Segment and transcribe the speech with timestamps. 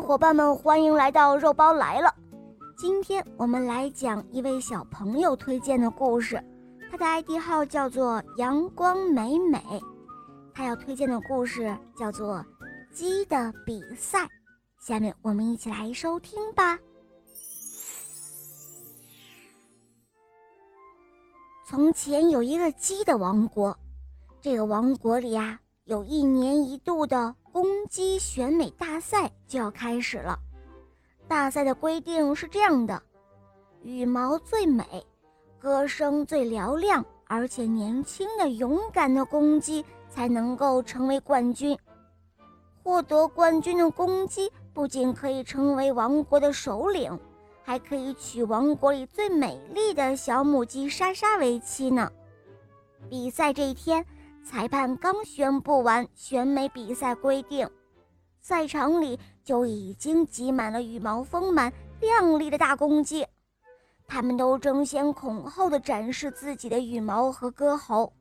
[0.00, 2.12] 伙伴们，欢迎来到肉包来了。
[2.76, 6.42] 今天我们来讲一位小朋友推荐的故事，
[6.90, 9.60] 他的 ID 号叫做阳光美美。
[10.54, 12.36] 他要推荐的故事叫做
[12.92, 14.24] 《鸡的比赛》。
[14.78, 16.78] 下面我们一起来收听吧。
[21.66, 23.76] 从前有一个鸡的王国，
[24.40, 27.36] 这个王国里啊，有一年一度的。
[27.52, 30.38] 公鸡选美大赛就要开始了。
[31.26, 33.02] 大赛的规定是这样的：
[33.82, 34.84] 羽毛最美、
[35.58, 41.76] 歌声最嘹亮，而且年轻的、勇敢的公鸡才能够成为冠军。
[42.82, 47.18] 获得冠军的公鸡不仅可以成为王国的首领，
[47.62, 52.10] 还可以娶王国里最美丽的小母鸡莎莎为妻呢。
[53.08, 54.06] 比赛这一天。
[54.42, 57.68] 裁判刚宣布完选美比赛规定，
[58.40, 63.26] 赛场里就已经挤满了羽毛丰满、亮丽的大公鸡，
[64.08, 68.12] 它们都争先恐后地展示自己的羽毛和歌喉。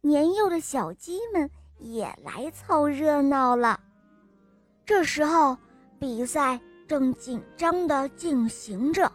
[0.00, 3.80] 年幼的小鸡们也来凑热闹了。
[4.84, 5.56] 这时候，
[5.98, 9.10] 比赛正紧张地进行着，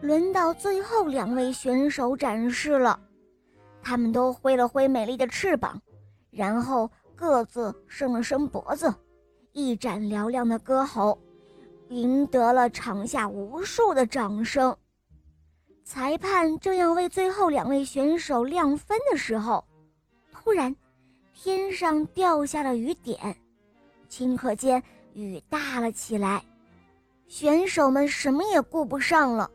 [0.00, 3.00] 轮到最后两位选手展示了。
[3.88, 5.80] 他们都挥了挥美丽的翅膀，
[6.30, 8.94] 然后各自伸了伸脖子，
[9.52, 11.18] 一展嘹亮的歌喉，
[11.88, 14.76] 赢得了场下无数的掌声。
[15.84, 19.64] 裁判正要为最后两位选手亮分的时候，
[20.30, 20.76] 突然，
[21.32, 23.34] 天上掉下了雨点，
[24.10, 24.82] 顷刻间
[25.14, 26.44] 雨大了起来，
[27.26, 29.50] 选手们什么也顾不上了，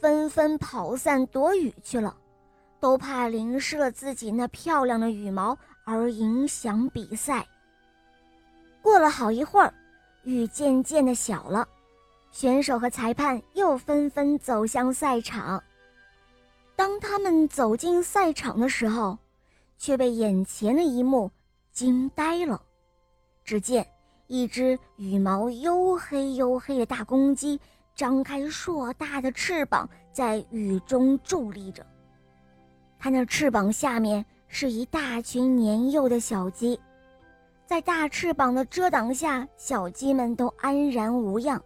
[0.00, 2.16] 纷纷跑散躲雨去了。
[2.80, 7.46] 都怕淋湿了自己那漂亮的羽毛而影响比赛。
[8.80, 9.74] 过了好一会儿，
[10.22, 11.68] 雨渐渐的小了，
[12.30, 15.62] 选手和裁判又纷纷走向赛场。
[16.76, 19.18] 当他们走进赛场的时候，
[19.76, 21.30] 却被眼前的一幕
[21.72, 22.62] 惊呆了。
[23.44, 23.86] 只见
[24.26, 27.58] 一只羽毛黝黑黝黑的大公鸡
[27.94, 31.84] 张开硕大的翅膀，在雨中伫立着。
[32.98, 36.78] 它那翅膀下面是一大群年幼的小鸡，
[37.64, 41.62] 在大翅膀的遮挡下，小鸡们都安然无恙。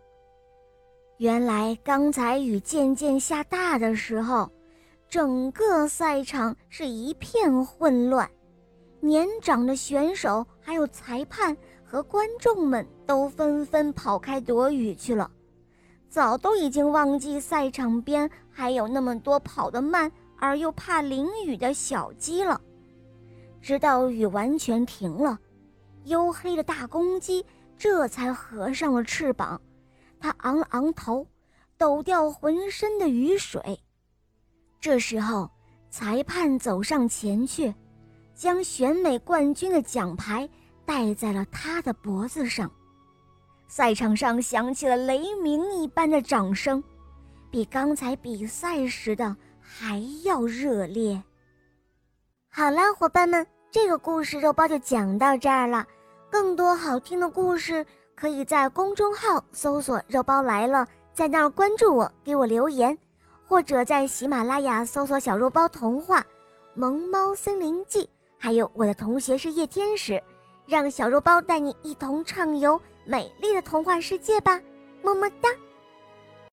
[1.17, 4.51] 原来刚才雨渐渐下大的时候，
[5.09, 8.29] 整个赛场是一片混乱，
[9.01, 15.31] 年长的选手、还有裁判和观众们都纷纷跑开躲雨去了，
[16.11, 20.11] 早都已经忘记赛场边还有那么多跑得慢。
[20.43, 22.61] 而又怕淋雨的小鸡了，
[23.61, 25.39] 直到雨完全停了，
[26.05, 27.47] 黝黑的大公鸡
[27.79, 29.61] 这才合上了翅膀，
[30.19, 31.25] 它昂了昂头，
[31.79, 33.79] 抖掉浑身的雨水。
[34.81, 35.49] 这时候，
[35.91, 37.73] 裁判走上前去，
[38.35, 40.49] 将选美冠军的奖牌
[40.85, 42.69] 戴在了他的脖子上。
[43.69, 46.83] 赛场上响起了雷鸣一般的掌声，
[47.49, 49.37] 比刚才比赛时的。
[49.75, 51.21] 还要热烈。
[52.51, 55.87] 好了，伙伴们，这个故事肉包就讲到这儿了。
[56.31, 57.85] 更多好听的故事，
[58.15, 62.97] 可以在公众号搜索“肉包来了”，在那儿关注我，给我留言，
[63.49, 66.21] 或者在喜马拉雅搜索“小肉包童话
[66.75, 68.05] 《萌猫森林记》”，
[68.37, 70.23] 还有我的同学是夜天使，
[70.67, 74.61] 让小肉包带你一同畅游美丽的童话世界吧。
[75.03, 75.49] 么么哒。